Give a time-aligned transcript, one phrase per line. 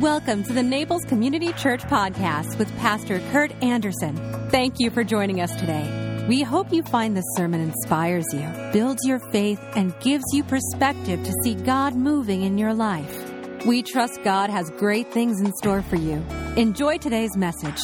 [0.00, 4.14] Welcome to the Naples Community Church Podcast with Pastor Kurt Anderson.
[4.50, 6.26] Thank you for joining us today.
[6.28, 11.24] We hope you find this sermon inspires you, builds your faith, and gives you perspective
[11.24, 13.64] to see God moving in your life.
[13.64, 16.22] We trust God has great things in store for you.
[16.58, 17.80] Enjoy today's message.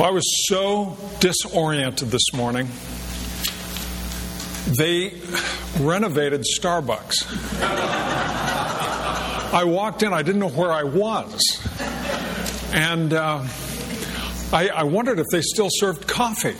[0.00, 2.68] I was so disoriented this morning.
[4.76, 5.20] They
[5.78, 7.26] renovated Starbucks.
[9.52, 11.40] I walked in, I didn't know where I was.
[12.72, 13.44] And uh,
[14.52, 16.54] I, I, wondered if they still served coffee.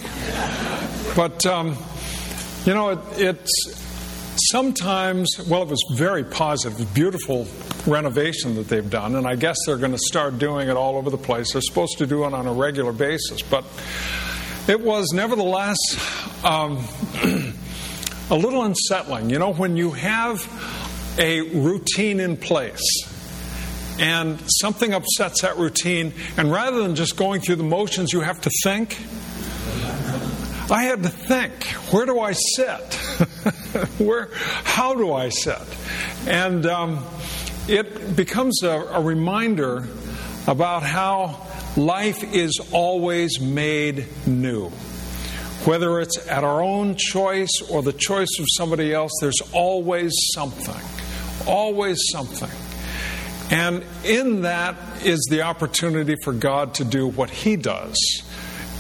[1.15, 1.77] But, um,
[2.65, 3.81] you know, it, it's
[4.51, 7.47] sometimes, well, it was very positive, beautiful
[7.87, 11.11] renovation that they've done, and I guess they're going to start doing it all over
[11.11, 11.53] the place.
[11.53, 13.65] They're supposed to do it on a regular basis, but
[14.69, 15.79] it was nevertheless
[16.45, 16.85] um,
[18.31, 19.29] a little unsettling.
[19.29, 20.47] You know, when you have
[21.19, 22.81] a routine in place
[23.99, 28.41] and something upsets that routine, and rather than just going through the motions, you have
[28.43, 28.99] to think.
[30.71, 32.95] I had to think, where do I sit?
[33.99, 35.59] where, how do I sit?
[36.29, 37.05] And um,
[37.67, 39.89] it becomes a, a reminder
[40.47, 44.71] about how life is always made new.
[45.65, 50.81] Whether it's at our own choice or the choice of somebody else, there's always something.
[51.47, 52.51] Always something.
[53.51, 57.97] And in that is the opportunity for God to do what He does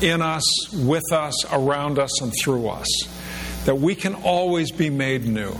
[0.00, 2.88] in us, with us, around us, and through us.
[3.66, 5.52] That we can always be made new.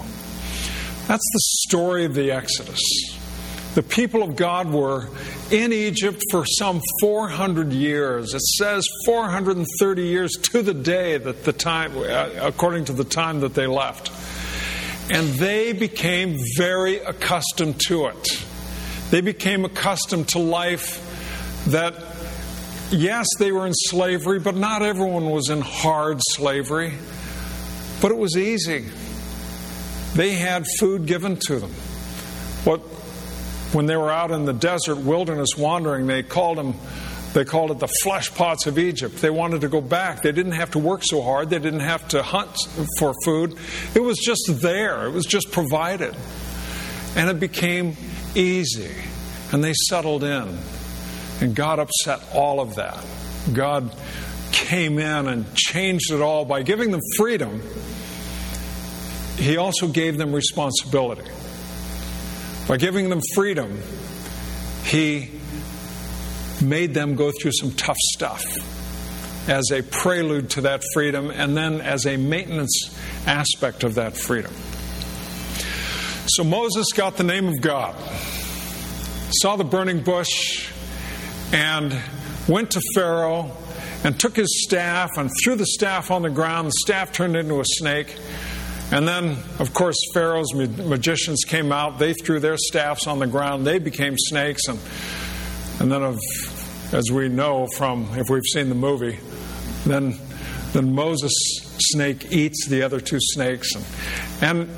[1.06, 2.80] That's the story of the Exodus.
[3.74, 5.06] The people of God were
[5.52, 8.34] in Egypt for some 400 years.
[8.34, 13.40] It says 430 years to the day that the time, uh, according to the time
[13.40, 14.10] that they left.
[15.12, 18.44] And they became very accustomed to it.
[19.10, 21.06] They became accustomed to life
[21.68, 21.94] that,
[22.90, 26.94] yes, they were in slavery, but not everyone was in hard slavery.
[28.00, 28.86] But it was easy.
[30.14, 31.72] They had food given to them.
[33.72, 36.74] When they were out in the desert wilderness wandering, they called them
[37.32, 39.16] they called it the flesh pots of Egypt.
[39.18, 40.22] They wanted to go back.
[40.22, 41.48] They didn't have to work so hard.
[41.50, 42.56] They didn't have to hunt
[42.98, 43.56] for food.
[43.94, 45.06] It was just there.
[45.06, 46.16] It was just provided.
[47.14, 47.96] And it became
[48.34, 48.92] easy.
[49.52, 50.58] And they settled in.
[51.40, 53.04] And God upset all of that.
[53.52, 53.94] God
[54.50, 57.62] came in and changed it all by giving them freedom.
[59.36, 61.30] He also gave them responsibility.
[62.70, 63.82] By giving them freedom,
[64.84, 65.28] he
[66.62, 68.44] made them go through some tough stuff
[69.48, 74.52] as a prelude to that freedom and then as a maintenance aspect of that freedom.
[76.28, 77.96] So Moses got the name of God,
[79.42, 80.70] saw the burning bush,
[81.52, 82.00] and
[82.46, 83.50] went to Pharaoh
[84.04, 86.68] and took his staff and threw the staff on the ground.
[86.68, 88.16] The staff turned into a snake.
[88.92, 91.98] And then, of course, Pharaoh's magicians came out.
[92.00, 93.64] They threw their staffs on the ground.
[93.64, 94.66] They became snakes.
[94.66, 94.80] And,
[95.78, 96.18] and then, of,
[96.92, 99.20] as we know from, if we've seen the movie,
[99.86, 100.18] then,
[100.72, 101.30] then Moses'
[101.92, 103.76] snake eats the other two snakes.
[103.76, 103.84] And,
[104.42, 104.68] and,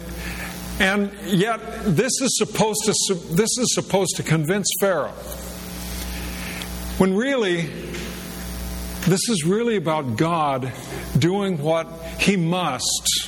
[0.79, 5.15] and yet, this is, supposed to, this is supposed to convince Pharaoh.
[6.99, 7.62] When really,
[9.06, 10.71] this is really about God
[11.19, 11.87] doing what
[12.19, 13.22] he must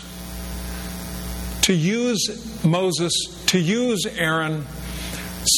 [1.64, 3.12] to use Moses,
[3.46, 4.66] to use Aaron,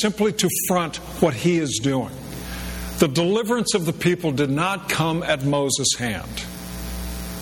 [0.01, 2.13] simply to front what he is doing.
[3.01, 6.45] The deliverance of the people did not come at Moses' hand,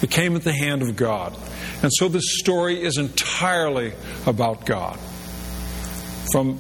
[0.01, 1.37] it came at the hand of God.
[1.83, 3.93] And so this story is entirely
[4.27, 4.99] about God.
[6.33, 6.59] From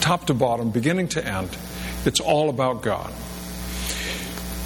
[0.00, 1.48] top to bottom, beginning to end,
[2.04, 3.10] it's all about God.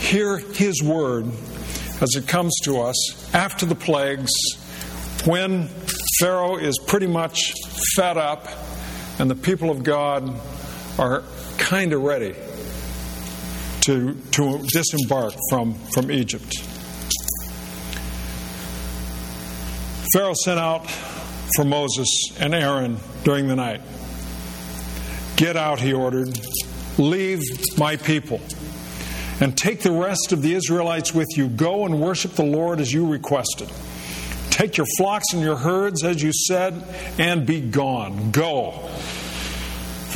[0.01, 1.27] Hear His word
[2.01, 4.33] as it comes to us after the plagues,
[5.25, 5.69] when
[6.21, 7.53] Pharaoh is pretty much
[7.95, 8.49] fed up,
[9.21, 10.29] and the people of God
[10.99, 11.23] are
[11.59, 12.35] kind of ready
[13.83, 16.59] to, to disembark from, from Egypt.
[20.13, 20.91] Pharaoh sent out
[21.55, 22.09] for Moses
[22.41, 23.83] and Aaron during the night.
[25.37, 26.37] Get out, he ordered.
[26.99, 27.43] Leave
[27.79, 28.41] my people
[29.41, 31.49] and take the rest of the Israelites with you.
[31.49, 33.71] Go and worship the Lord as you requested.
[34.59, 36.83] Take your flocks and your herds, as you said,
[37.17, 38.33] and be gone.
[38.33, 38.91] Go.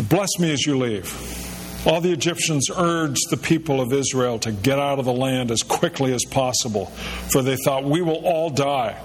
[0.09, 1.87] Bless me as you leave.
[1.87, 5.63] All the Egyptians urged the people of Israel to get out of the land as
[5.63, 6.87] quickly as possible,
[7.31, 9.01] for they thought, We will all die.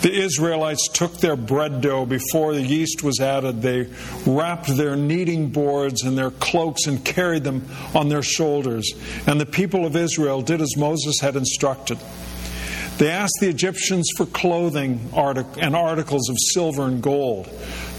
[0.00, 3.60] The Israelites took their bread dough before the yeast was added.
[3.60, 3.90] They
[4.24, 8.90] wrapped their kneading boards in their cloaks and carried them on their shoulders.
[9.26, 11.98] And the people of Israel did as Moses had instructed.
[12.98, 17.48] They asked the Egyptians for clothing and articles of silver and gold.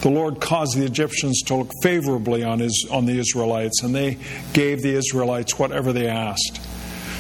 [0.02, 4.18] The Lord caused the Egyptians to look favorably on, his, on the Israelites, and they
[4.54, 6.62] gave the Israelites whatever they asked.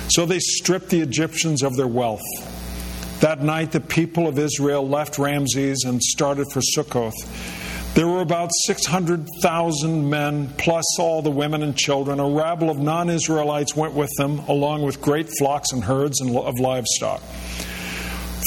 [0.09, 2.21] So they stripped the Egyptians of their wealth.
[3.21, 7.13] That night, the people of Israel left Ramses and started for Sukkoth.
[7.95, 12.19] There were about 600,000 men, plus all the women and children.
[12.19, 16.59] A rabble of non Israelites went with them, along with great flocks and herds of
[16.59, 17.21] livestock.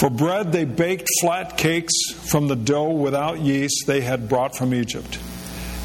[0.01, 4.73] For bread, they baked flat cakes from the dough without yeast they had brought from
[4.73, 5.19] Egypt.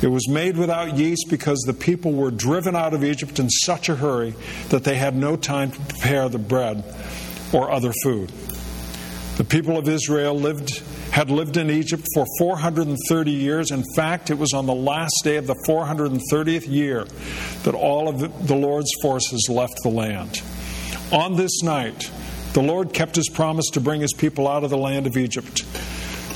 [0.04, 3.89] It was made without yeast because the people were driven out of Egypt in such
[3.89, 4.36] a hurry
[4.69, 6.83] that they had no time to prepare the bread
[7.54, 8.31] or other food.
[9.38, 13.71] The people of Israel lived, had lived in Egypt for 430 years.
[13.71, 17.06] In fact, it was on the last day of the 430th year
[17.63, 20.42] that all of the Lord's forces left the land.
[21.12, 22.12] On this night,
[22.54, 25.66] the Lord kept his promise to bring his people out of the land of Egypt.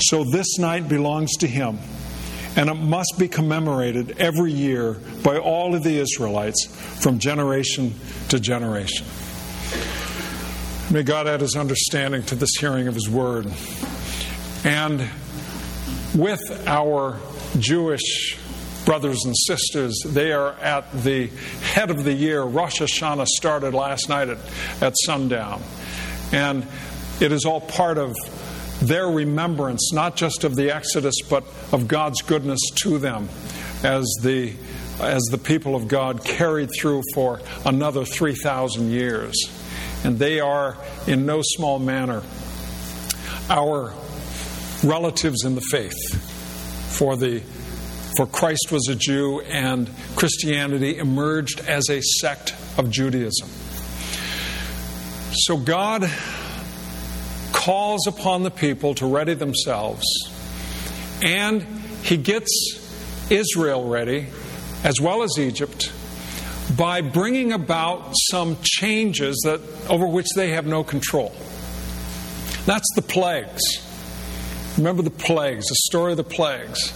[0.00, 1.78] So this night belongs to him,
[2.56, 6.66] and it must be commemorated every year by all of the Israelites
[7.02, 7.94] from generation
[8.28, 9.06] to generation.
[10.90, 13.46] May God add his understanding to this hearing of his word.
[14.64, 15.08] And
[16.14, 17.20] with our
[17.58, 18.38] Jewish
[18.84, 21.26] brothers and sisters, they are at the
[21.60, 22.42] head of the year.
[22.42, 24.38] Rosh Hashanah started last night at,
[24.80, 25.62] at sundown.
[26.32, 26.66] And
[27.20, 28.14] it is all part of
[28.80, 33.28] their remembrance, not just of the Exodus, but of God's goodness to them
[33.82, 34.54] as the,
[35.00, 39.34] as the people of God carried through for another 3,000 years.
[40.04, 40.76] And they are,
[41.06, 42.22] in no small manner,
[43.50, 43.92] our
[44.84, 45.96] relatives in the faith.
[46.96, 47.40] For, the,
[48.16, 53.48] for Christ was a Jew, and Christianity emerged as a sect of Judaism.
[55.42, 56.10] So God
[57.52, 60.04] calls upon the people to ready themselves,
[61.22, 61.62] and
[62.02, 64.26] He gets Israel ready,
[64.82, 65.92] as well as Egypt,
[66.76, 71.32] by bringing about some changes that, over which they have no control.
[72.66, 73.62] That's the plagues.
[74.76, 76.92] Remember the plagues, the story of the plagues.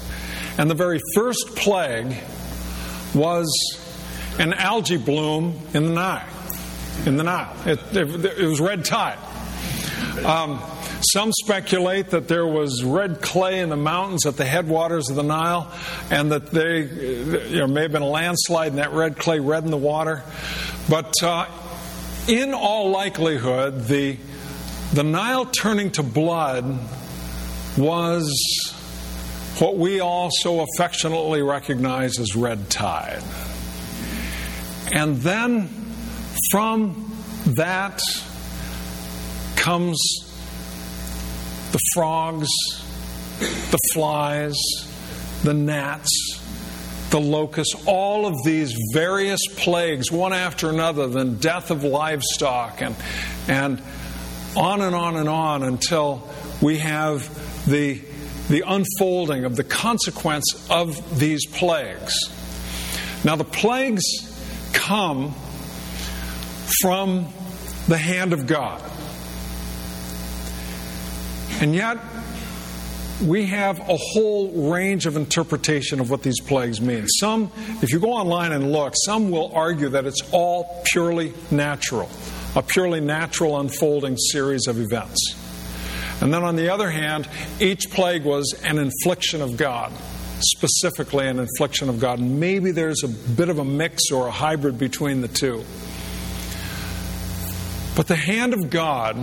[0.59, 2.17] And the very first plague
[3.15, 3.49] was
[4.41, 6.42] an algae bloom in the Nile
[7.07, 7.55] in the Nile.
[7.67, 9.19] It, it, it was red tide.
[10.25, 10.61] Um,
[11.11, 15.23] some speculate that there was red clay in the mountains at the headwaters of the
[15.23, 15.73] Nile,
[16.11, 16.83] and that they
[17.49, 20.23] you know, may have been a landslide, and that red clay reddened the water.
[20.89, 21.47] But uh,
[22.29, 24.17] in all likelihood, the
[24.93, 26.79] the Nile turning to blood
[27.77, 28.31] was
[29.59, 33.23] what we all so affectionately recognize as red tide.
[34.93, 35.82] And then
[36.53, 37.11] from
[37.47, 37.99] that
[39.57, 39.99] comes
[41.73, 42.51] the frogs,
[43.39, 44.55] the flies,
[45.45, 46.11] the gnats,
[47.09, 52.97] the locusts, all of these various plagues, one after another, then death of livestock, and,
[53.49, 53.83] and
[54.55, 56.29] on and on and on until
[56.61, 57.31] we have
[57.65, 57.99] the,
[58.51, 62.15] the unfolding of the consequence of these plagues.
[63.25, 64.05] Now, the plagues
[64.75, 65.35] come
[66.81, 67.29] from
[67.89, 68.83] the hand of God.
[71.61, 71.99] And yet,
[73.23, 77.07] we have a whole range of interpretation of what these plagues mean.
[77.21, 82.09] Some, if you go online and look, some will argue that it's all purely natural,
[82.57, 85.37] a purely natural unfolding series of events.
[86.21, 87.29] And then on the other hand,
[87.61, 89.93] each plague was an infliction of God,
[90.41, 92.19] specifically an infliction of God.
[92.19, 95.65] And maybe there's a bit of a mix or a hybrid between the two.
[97.95, 99.17] But the hand of God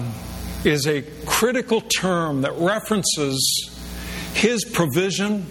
[0.63, 3.71] is a critical term that references
[4.33, 5.45] His provision.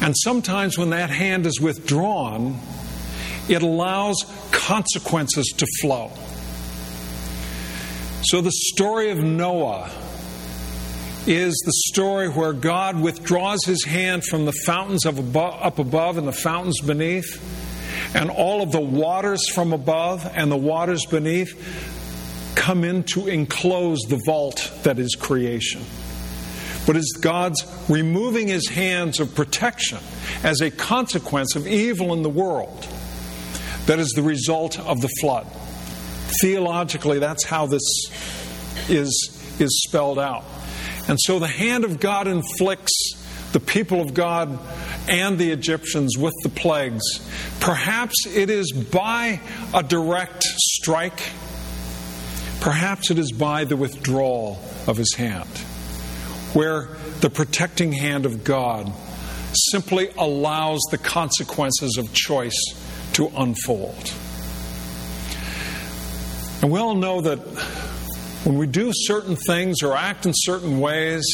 [0.00, 2.58] And sometimes when that hand is withdrawn,
[3.48, 6.10] it allows consequences to flow.
[8.22, 9.90] So the story of Noah
[11.26, 16.32] is the story where God withdraws his hand from the fountains up above and the
[16.32, 17.40] fountains beneath
[18.16, 21.54] and all of the waters from above and the waters beneath
[22.54, 25.82] come in to enclose the vault that is creation.
[26.86, 29.98] but is God's removing his hands of protection
[30.42, 32.88] as a consequence of evil in the world
[33.84, 35.46] that is the result of the flood.
[36.40, 37.82] Theologically, that's how this
[38.88, 40.44] is, is spelled out.
[41.08, 43.14] And so the hand of God inflicts
[43.52, 44.58] the people of God
[45.08, 47.02] and the Egyptians with the plagues.
[47.60, 49.40] Perhaps it is by
[49.74, 51.30] a direct strike,
[52.60, 55.48] perhaps it is by the withdrawal of his hand,
[56.52, 56.88] where
[57.20, 58.92] the protecting hand of God
[59.70, 62.60] simply allows the consequences of choice
[63.14, 64.12] to unfold.
[66.62, 67.38] And we all know that
[68.44, 71.24] when we do certain things or act in certain ways,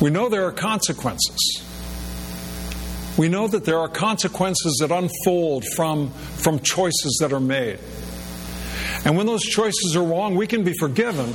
[0.00, 1.62] we know there are consequences.
[3.20, 7.78] We know that there are consequences that unfold from, from choices that are made.
[9.04, 11.34] And when those choices are wrong, we can be forgiven,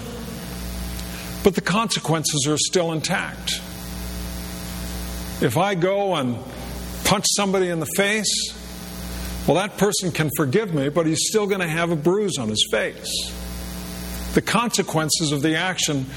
[1.43, 3.61] but the consequences are still intact.
[5.43, 6.39] If I go and
[7.03, 8.33] punch somebody in the face,
[9.45, 12.49] well, that person can forgive me, but he's still going to have a bruise on
[12.49, 13.31] his face.
[14.33, 16.07] The consequences of the action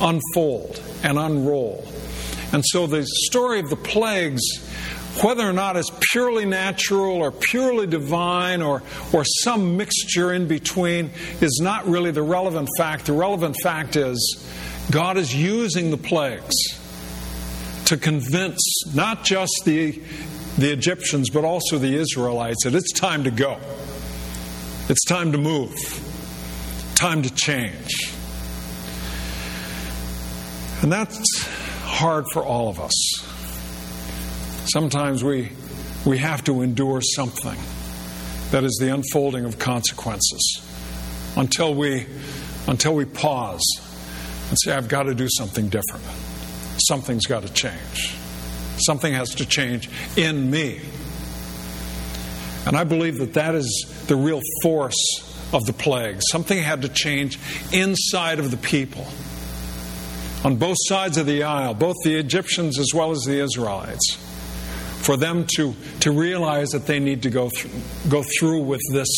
[0.00, 1.86] unfold and unroll.
[2.54, 4.40] And so the story of the plagues,
[5.24, 8.80] whether or not it's purely natural or purely divine or,
[9.12, 13.06] or some mixture in between, is not really the relevant fact.
[13.06, 14.48] The relevant fact is
[14.88, 16.54] God is using the plagues
[17.86, 18.62] to convince
[18.94, 20.00] not just the,
[20.56, 23.58] the Egyptians, but also the Israelites that it's time to go.
[24.88, 25.74] It's time to move.
[26.94, 28.14] Time to change.
[30.82, 31.18] And that's
[31.94, 32.92] hard for all of us.
[34.72, 35.52] Sometimes we,
[36.04, 37.56] we have to endure something
[38.50, 40.60] that is the unfolding of consequences
[41.36, 42.04] until we,
[42.66, 43.62] until we pause
[44.48, 46.04] and say, I've got to do something different.
[46.88, 48.16] Something's got to change.
[48.84, 50.80] Something has to change in me.
[52.66, 54.98] And I believe that that is the real force
[55.52, 56.16] of the plague.
[56.32, 57.38] Something had to change
[57.72, 59.06] inside of the people
[60.44, 64.16] on both sides of the aisle, both the Egyptians as well as the Israelites,
[65.00, 67.70] for them to, to realize that they need to go through,
[68.10, 69.08] go through with this,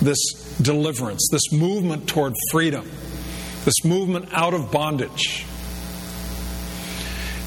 [0.00, 0.18] this
[0.62, 2.88] deliverance, this movement toward freedom,
[3.64, 5.44] this movement out of bondage.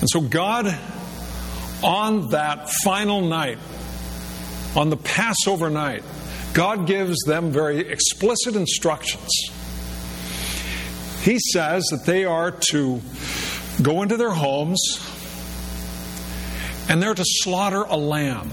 [0.01, 0.77] And so, God,
[1.83, 3.57] on that final night,
[4.75, 6.03] on the Passover night,
[6.53, 9.29] God gives them very explicit instructions
[11.27, 13.01] he says that they are to
[13.81, 14.79] go into their homes
[16.87, 18.49] and they're to slaughter a lamb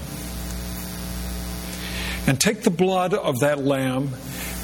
[2.27, 4.11] and take the blood of that lamb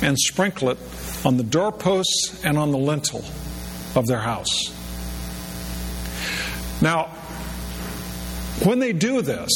[0.02, 0.78] and sprinkle it
[1.24, 3.24] on the doorposts and on the lintel
[3.94, 4.72] of their house.
[6.82, 7.04] Now,
[8.64, 9.50] when they do this,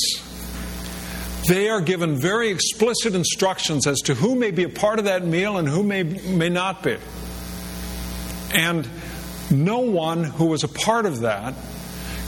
[1.49, 5.26] they are given very explicit instructions as to who may be a part of that
[5.26, 6.99] meal and who may, may not be.
[8.54, 8.88] And
[9.50, 11.54] no one who was a part of that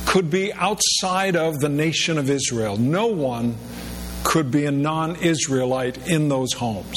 [0.07, 2.77] could be outside of the nation of Israel.
[2.77, 3.57] No one
[4.25, 6.97] could be a non Israelite in those homes.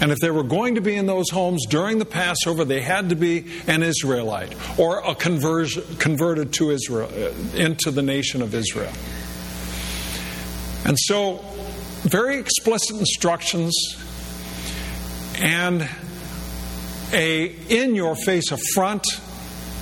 [0.00, 3.10] And if they were going to be in those homes during the Passover, they had
[3.10, 8.54] to be an Israelite or a conversion, converted to Israel uh, into the nation of
[8.54, 8.92] Israel.
[10.84, 11.44] And so,
[12.02, 13.74] very explicit instructions
[15.38, 15.88] and
[17.14, 19.04] a in your face affront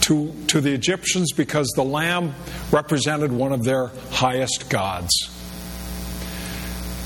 [0.03, 2.35] to, to the Egyptians because the lamb
[2.71, 5.11] represented one of their highest gods.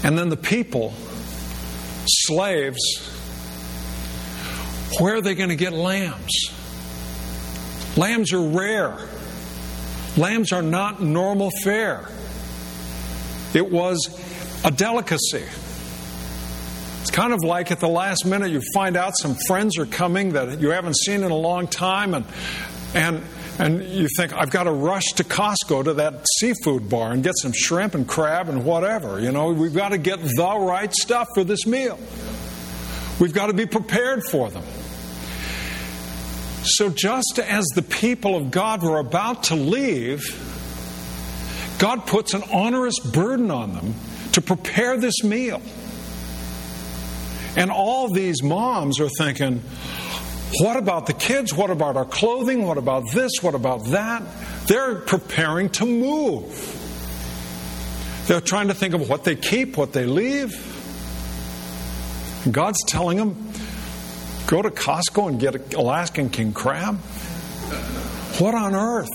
[0.02, 0.92] And then the people,
[2.06, 2.80] slaves,
[4.99, 6.50] where are they going to get lambs?
[7.97, 8.97] Lambs are rare.
[10.16, 12.09] Lambs are not normal fare.
[13.54, 14.09] It was
[14.64, 15.45] a delicacy.
[17.16, 20.61] Kind of like at the last minute you find out some friends are coming that
[20.61, 22.26] you haven't seen in a long time, and
[22.92, 23.23] and
[23.58, 27.32] and you think I've got to rush to Costco to that seafood bar and get
[27.40, 29.18] some shrimp and crab and whatever.
[29.18, 31.99] You know, we've got to get the right stuff for this meal.
[33.18, 34.64] We've got to be prepared for them.
[36.64, 40.20] So, just as the people of God were about to leave,
[41.78, 43.94] God puts an onerous burden on them
[44.32, 45.62] to prepare this meal.
[47.56, 49.62] And all these moms are thinking,
[50.60, 51.52] what about the kids?
[51.54, 52.66] What about our clothing?
[52.66, 53.32] What about this?
[53.40, 54.22] What about that?
[54.66, 56.72] They're preparing to move.
[58.26, 60.54] They're trying to think of what they keep, what they leave.
[62.50, 63.50] God's telling them,
[64.46, 66.96] go to Costco and get an Alaskan king crab.
[68.38, 69.08] What on earth?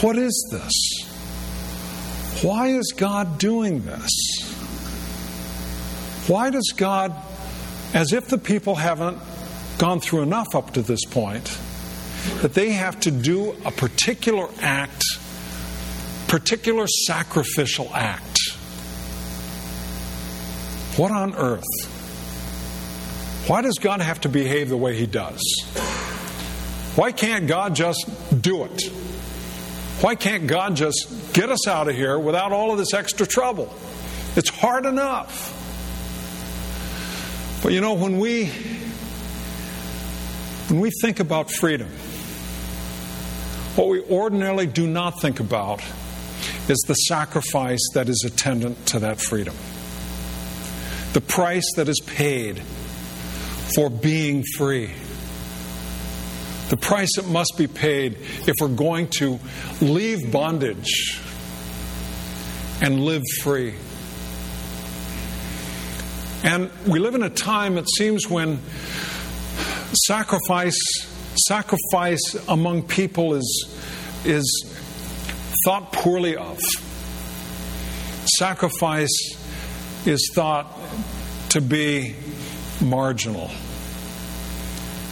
[0.00, 2.42] What is this?
[2.42, 4.53] Why is God doing this?
[6.26, 7.14] Why does God,
[7.92, 9.18] as if the people haven't
[9.78, 11.58] gone through enough up to this point,
[12.40, 15.04] that they have to do a particular act,
[16.28, 18.38] particular sacrificial act?
[20.96, 21.64] What on earth?
[23.46, 25.42] Why does God have to behave the way He does?
[26.96, 28.08] Why can't God just
[28.40, 28.82] do it?
[30.00, 33.74] Why can't God just get us out of here without all of this extra trouble?
[34.36, 35.60] It's hard enough.
[37.64, 38.46] But you know, when we
[40.68, 41.88] when we think about freedom,
[43.74, 45.82] what we ordinarily do not think about
[46.68, 49.56] is the sacrifice that is attendant to that freedom.
[51.12, 52.60] The price that is paid
[53.74, 54.92] for being free
[56.68, 58.16] the price that must be paid
[58.48, 59.38] if we're going to
[59.80, 61.20] leave bondage
[62.80, 63.74] and live free.
[66.44, 68.58] And we live in a time, it seems, when
[70.06, 70.78] sacrifice
[71.48, 73.78] sacrifice among people is
[74.26, 74.76] is
[75.64, 76.60] thought poorly of.
[78.38, 79.08] Sacrifice
[80.04, 80.66] is thought
[81.48, 82.14] to be
[82.82, 83.50] marginal.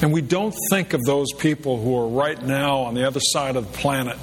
[0.03, 3.57] And we don't think of those people who are right now on the other side
[3.57, 4.19] of the planet,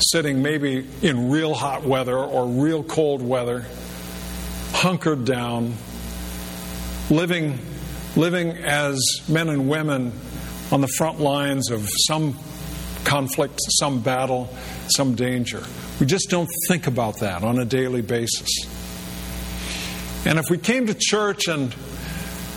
[0.00, 3.64] sitting maybe in real hot weather or real cold weather,
[4.72, 5.74] hunkered down,
[7.10, 7.58] living,
[8.16, 8.98] living as
[9.28, 10.12] men and women
[10.72, 12.36] on the front lines of some
[13.04, 14.48] conflict, some battle,
[14.88, 15.62] some danger.
[16.00, 18.48] We just don't think about that on a daily basis.
[20.26, 21.74] And if we came to church and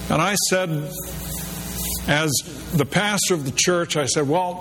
[0.10, 0.70] and I said,
[2.08, 2.32] as
[2.74, 4.56] the pastor of the church, I said, Well,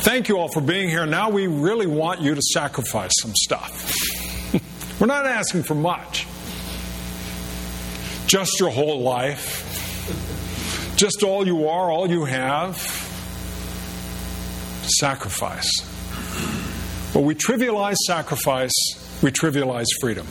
[0.00, 1.06] thank you all for being here.
[1.06, 3.94] Now we really want you to sacrifice some stuff.
[5.00, 6.26] We're not asking for much.
[8.32, 10.96] Just your whole life.
[10.96, 12.78] Just all you are, all you have.
[14.84, 15.68] Sacrifice.
[17.12, 18.72] When we trivialize sacrifice,
[19.22, 20.26] we trivialize freedom.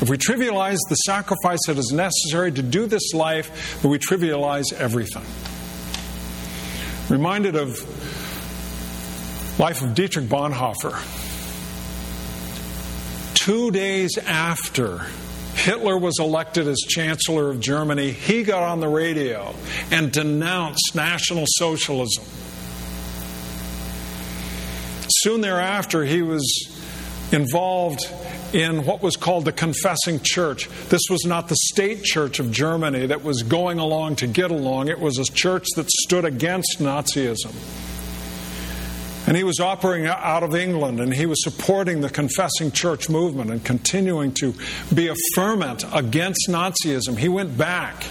[0.00, 5.26] If we trivialize the sacrifice that is necessary to do this life, we trivialize everything.
[7.14, 7.78] Reminded of
[9.60, 10.96] life of Dietrich Bonhoeffer.
[13.34, 15.02] Two days after
[15.60, 19.54] Hitler was elected as Chancellor of Germany, he got on the radio
[19.90, 22.24] and denounced National Socialism.
[25.18, 26.42] Soon thereafter, he was
[27.30, 28.00] involved
[28.54, 30.68] in what was called the Confessing Church.
[30.88, 34.88] This was not the state church of Germany that was going along to get along,
[34.88, 37.54] it was a church that stood against Nazism.
[39.30, 43.52] And he was operating out of England and he was supporting the Confessing Church movement
[43.52, 44.52] and continuing to
[44.92, 47.16] be a ferment against Nazism.
[47.16, 48.02] He went back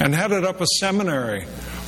[0.00, 1.42] and headed up a seminary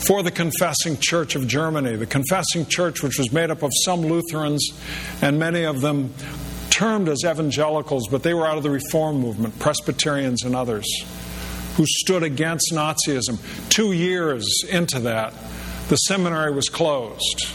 [0.04, 1.96] for the Confessing Church of Germany.
[1.96, 4.68] The Confessing Church, which was made up of some Lutherans
[5.22, 6.12] and many of them
[6.68, 10.86] termed as evangelicals, but they were out of the Reform movement, Presbyterians and others,
[11.76, 13.38] who stood against Nazism.
[13.70, 15.32] Two years into that,
[15.88, 17.46] the seminary was closed.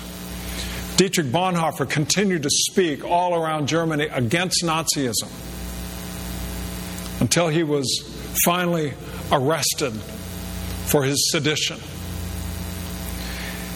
[0.97, 5.29] Dietrich Bonhoeffer continued to speak all around Germany against Nazism
[7.19, 7.85] until he was
[8.45, 8.93] finally
[9.31, 11.79] arrested for his sedition.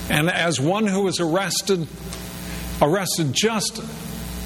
[0.09, 1.87] And as one who was arrested,
[2.81, 3.79] arrested just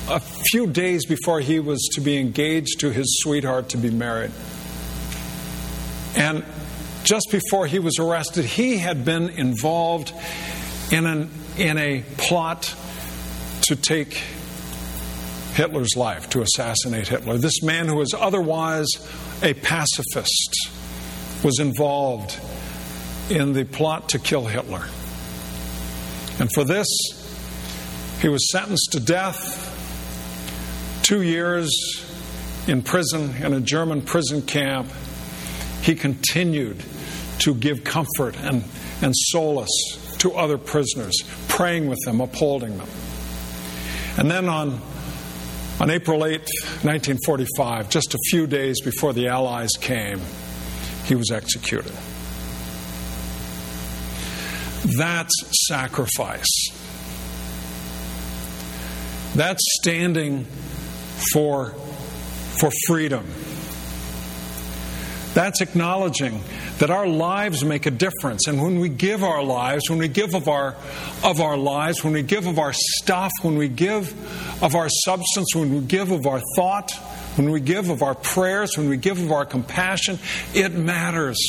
[0.09, 4.31] a few days before he was to be engaged to his sweetheart to be married.
[6.15, 6.43] And
[7.03, 10.13] just before he was arrested, he had been involved
[10.91, 12.75] in, an, in a plot
[13.63, 14.13] to take
[15.53, 17.37] Hitler's life, to assassinate Hitler.
[17.37, 18.87] This man, who was otherwise
[19.41, 20.71] a pacifist,
[21.43, 22.39] was involved
[23.29, 24.83] in the plot to kill Hitler.
[26.39, 26.87] And for this,
[28.21, 29.69] he was sentenced to death
[31.03, 31.69] two years
[32.67, 34.87] in prison, in a German prison camp,
[35.81, 36.81] he continued
[37.39, 38.63] to give comfort and,
[39.01, 41.13] and solace to other prisoners,
[41.49, 42.87] praying with them, upholding them.
[44.17, 44.79] And then on,
[45.81, 50.21] on April 8, 1945, just a few days before the Allies came,
[51.03, 51.91] he was executed.
[54.97, 55.33] That's
[55.67, 56.69] sacrifice.
[59.35, 60.45] That's standing
[61.33, 61.71] for,
[62.59, 63.25] for freedom.
[65.33, 66.41] That's acknowledging
[66.77, 68.47] that our lives make a difference.
[68.47, 70.75] And when we give our lives, when we give of our,
[71.23, 74.11] of our lives, when we give of our stuff, when we give
[74.61, 76.91] of our substance, when we give of our thought,
[77.35, 80.19] when we give of our prayers, when we give of our compassion,
[80.53, 81.39] it matters.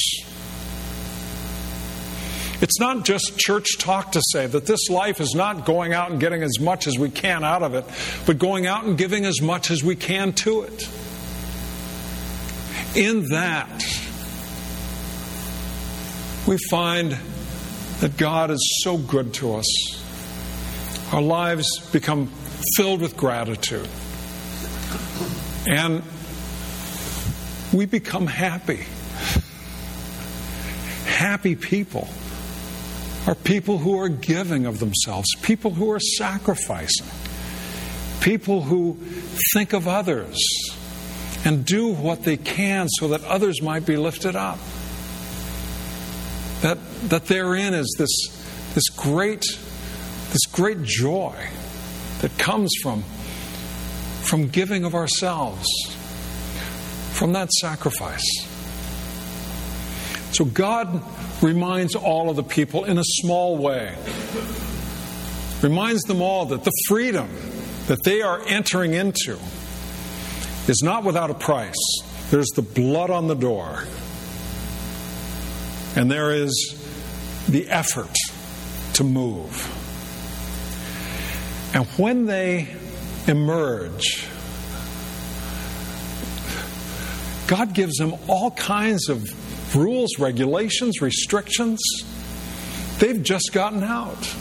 [2.63, 6.19] It's not just church talk to say that this life is not going out and
[6.19, 7.85] getting as much as we can out of it,
[8.25, 10.89] but going out and giving as much as we can to it.
[12.95, 13.83] In that,
[16.47, 17.17] we find
[17.99, 19.67] that God is so good to us.
[21.13, 22.31] Our lives become
[22.77, 23.89] filled with gratitude.
[25.67, 26.05] And
[27.73, 28.85] we become happy.
[31.07, 32.09] Happy people
[33.27, 37.07] are people who are giving of themselves, people who are sacrificing,
[38.21, 38.99] people who
[39.53, 40.39] think of others
[41.45, 44.59] and do what they can so that others might be lifted up.
[46.63, 46.79] That,
[47.11, 48.11] that therein is this,
[48.75, 49.45] this great
[50.35, 51.33] this great joy
[52.21, 53.03] that comes from,
[54.23, 55.65] from giving of ourselves,
[57.13, 58.29] from that sacrifice.
[60.33, 61.05] So God
[61.41, 63.95] reminds all of the people in a small way,
[65.63, 67.29] reminds them all that the freedom
[67.87, 69.39] that they are entering into
[70.69, 71.75] is not without a price.
[72.31, 73.85] There's the blood on the door,
[75.97, 76.81] and there is
[77.49, 78.15] the effort
[78.95, 79.71] to move.
[81.75, 82.69] And when they
[83.27, 84.27] emerge,
[87.47, 91.81] God gives them all kinds of rules, regulations, restrictions.
[92.99, 94.35] They've just gotten out.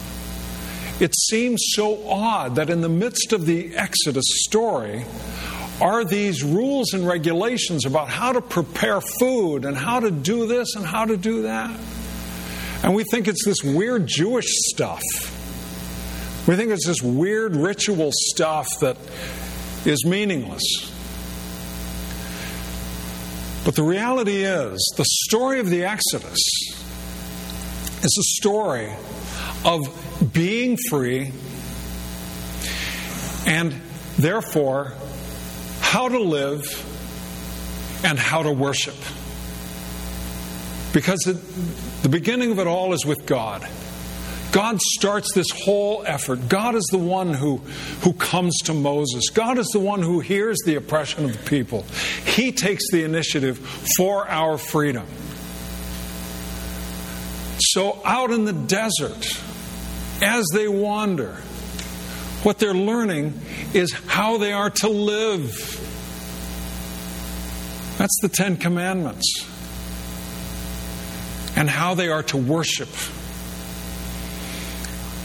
[1.00, 5.04] It seems so odd that in the midst of the Exodus story
[5.80, 10.74] are these rules and regulations about how to prepare food and how to do this
[10.76, 11.78] and how to do that.
[12.82, 15.02] And we think it's this weird Jewish stuff.
[16.46, 18.96] We think it's this weird ritual stuff that
[19.86, 20.62] is meaningless.
[23.64, 26.38] But the reality is, the story of the Exodus
[28.02, 28.92] is a story
[29.64, 29.80] of
[30.34, 31.32] being free
[33.46, 33.74] and
[34.18, 34.92] therefore
[35.94, 36.64] how to live
[38.04, 38.96] and how to worship.
[40.92, 41.20] Because
[42.02, 43.64] the beginning of it all is with God.
[44.50, 46.48] God starts this whole effort.
[46.48, 47.58] God is the one who,
[48.02, 49.30] who comes to Moses.
[49.30, 51.82] God is the one who hears the oppression of the people.
[52.26, 53.58] He takes the initiative
[53.96, 55.06] for our freedom.
[57.58, 59.40] So, out in the desert,
[60.20, 61.34] as they wander,
[62.42, 63.40] what they're learning
[63.74, 65.83] is how they are to live.
[67.98, 69.46] That's the Ten Commandments.
[71.56, 72.88] And how they are to worship.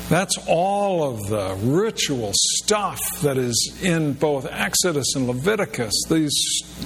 [0.09, 6.33] That's all of the ritual stuff that is in both Exodus and Leviticus, these,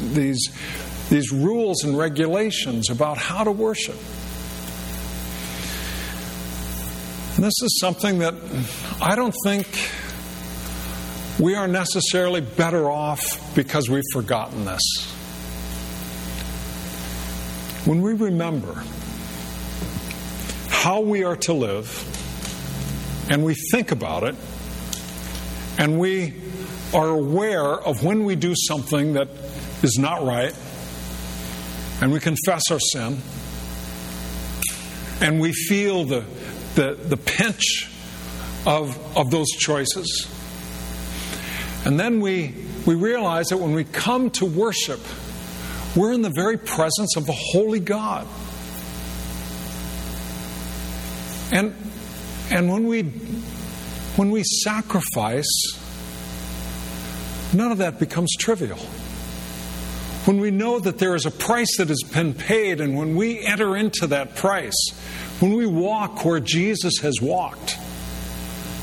[0.02, 0.50] these,
[1.10, 3.96] these rules and regulations about how to worship.
[7.36, 8.36] And this is something that
[9.02, 9.68] I don't think
[11.40, 13.22] we are necessarily better off
[13.56, 15.13] because we've forgotten this.
[17.86, 18.82] When we remember
[20.70, 22.10] how we are to live,
[23.30, 24.36] and we think about it,
[25.78, 26.34] and we
[26.94, 29.28] are aware of when we do something that
[29.82, 30.56] is not right,
[32.02, 33.18] and we confess our sin,
[35.20, 36.24] and we feel the,
[36.76, 37.90] the, the pinch
[38.66, 40.28] of, of those choices.
[41.86, 42.54] And then we,
[42.86, 45.02] we realize that when we come to worship,
[45.96, 48.28] we're in the very presence of a holy God.
[51.52, 51.76] And
[52.50, 53.04] and when we
[54.16, 55.52] when we sacrifice,
[57.54, 58.78] none of that becomes trivial.
[60.26, 63.46] When we know that there is a price that has been paid, and when we
[63.46, 64.74] enter into that price,
[65.40, 67.78] when we walk where Jesus has walked,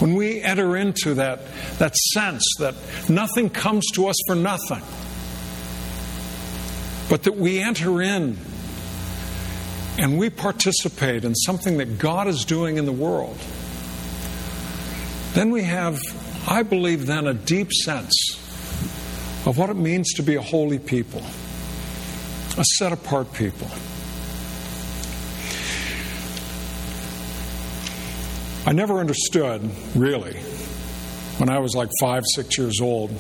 [0.01, 1.40] when we enter into that,
[1.79, 2.75] that sense that
[3.09, 4.83] nothing comes to us for nothing,
[7.11, 8.38] but that we enter in
[9.99, 13.37] and we participate in something that God is doing in the world,
[15.35, 15.99] then we have,
[16.46, 18.14] I believe, then a deep sense
[19.44, 21.23] of what it means to be a holy people,
[22.57, 23.68] a set apart people.
[28.66, 30.37] I never understood, really,
[31.38, 33.11] when I was like five, six years old,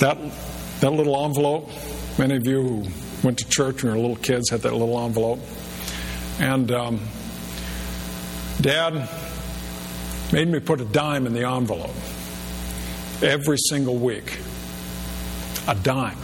[0.00, 0.16] that,
[0.80, 1.68] that little envelope,
[2.18, 2.86] many of you who
[3.22, 5.38] went to church when you were little kids, had that little envelope.
[6.40, 7.00] And um,
[8.60, 9.08] Dad
[10.32, 11.94] made me put a dime in the envelope
[13.22, 14.38] every single week.
[15.66, 16.18] A dime.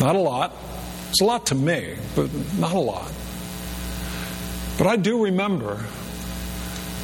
[0.00, 0.54] Not a lot.
[1.10, 3.12] It's a lot to me, but not a lot.
[4.78, 5.84] But I do remember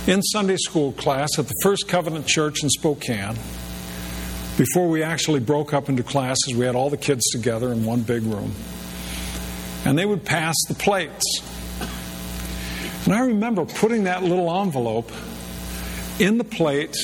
[0.07, 3.37] in Sunday school class at the First Covenant Church in Spokane,
[4.59, 8.03] before we actually broke up into classes, we had all the kids together in one
[8.03, 8.53] big room.
[9.85, 11.25] And they would pass the plates.
[13.05, 15.12] And I remember putting that little envelope
[16.18, 16.97] in the plate.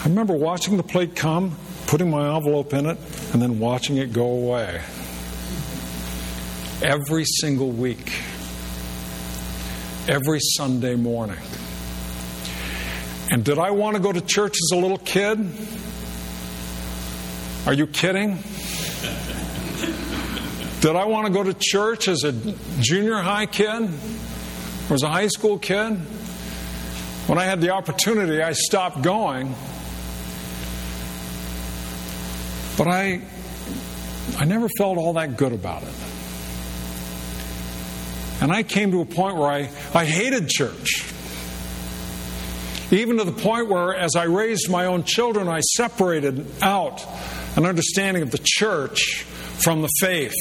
[0.00, 2.98] I remember watching the plate come, putting my envelope in it,
[3.32, 4.82] and then watching it go away.
[6.82, 8.12] Every single week.
[10.08, 11.38] Every Sunday morning.
[13.30, 15.38] And did I want to go to church as a little kid?
[17.66, 18.38] Are you kidding?
[20.80, 22.30] Did I want to go to church as a
[22.80, 23.90] junior high kid
[24.88, 25.94] or as a high school kid?
[27.26, 29.52] When I had the opportunity, I stopped going.
[32.78, 33.22] But I,
[34.38, 35.94] I never felt all that good about it.
[38.42, 41.04] And I came to a point where I, I hated church.
[42.92, 47.04] Even to the point where, as I raised my own children, I separated out
[47.56, 50.34] an understanding of the church from the faith.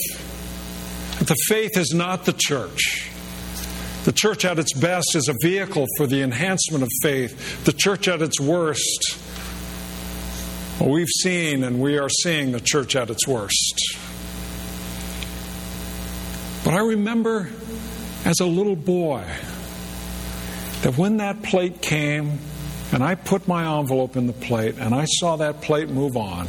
[1.19, 3.09] The faith is not the church.
[4.03, 7.63] The church at its best is a vehicle for the enhancement of faith.
[7.63, 9.17] The church at its worst,
[10.79, 13.97] well, we've seen and we are seeing the church at its worst.
[16.63, 17.49] But I remember
[18.25, 19.23] as a little boy
[20.81, 22.39] that when that plate came
[22.91, 26.47] and I put my envelope in the plate and I saw that plate move on,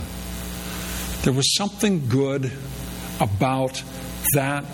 [1.27, 2.53] there was something good
[3.19, 3.83] about
[4.35, 4.65] that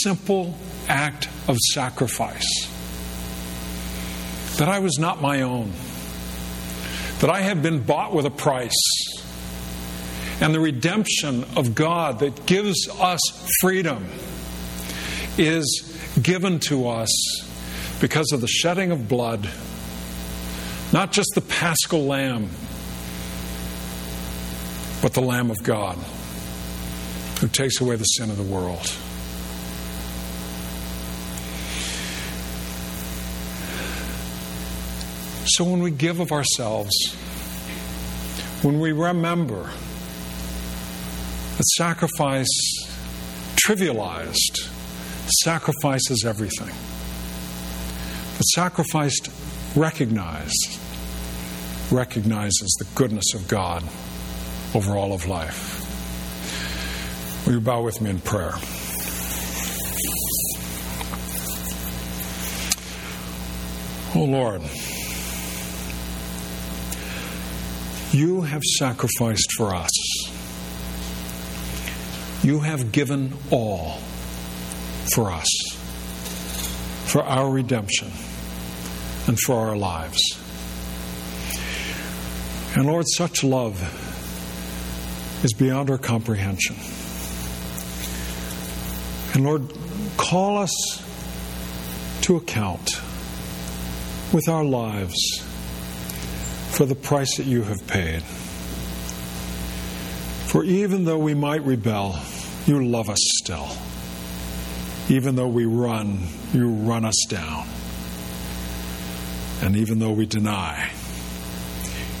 [0.00, 0.54] simple
[0.88, 2.48] act of sacrifice.
[4.56, 5.70] That I was not my own.
[7.18, 8.72] That I had been bought with a price.
[10.40, 13.20] And the redemption of God that gives us
[13.60, 14.06] freedom
[15.36, 17.10] is given to us
[18.00, 19.46] because of the shedding of blood,
[20.90, 22.48] not just the paschal lamb,
[25.02, 25.96] but the Lamb of God
[27.40, 28.86] who takes away the sin of the world.
[35.46, 36.94] So when we give of ourselves,
[38.62, 39.68] when we remember
[41.56, 42.48] that sacrifice
[43.56, 44.68] trivialized
[45.42, 46.74] sacrifices everything.
[48.36, 49.30] But sacrificed
[49.76, 50.78] recognized
[51.90, 53.82] recognizes the goodness of God
[54.74, 55.78] over all of life.
[57.46, 58.54] Will you bow with me in prayer?
[64.14, 64.62] Oh Lord,
[68.12, 69.90] you have sacrificed for us.
[72.42, 73.98] You have given all
[75.14, 75.48] for us,
[77.06, 78.10] for our redemption,
[79.26, 80.20] and for our lives.
[82.74, 83.80] And Lord, such love
[85.42, 86.76] is beyond our comprehension.
[89.34, 89.62] And Lord,
[90.16, 90.72] call us
[92.22, 93.00] to account
[94.32, 95.42] with our lives
[96.70, 98.22] for the price that you have paid.
[100.52, 102.16] For even though we might rebel,
[102.66, 103.68] you love us still.
[105.08, 106.20] Even though we run,
[106.52, 107.66] you run us down.
[109.62, 110.90] And even though we deny,